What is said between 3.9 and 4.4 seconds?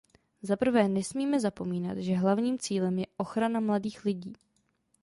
lidí.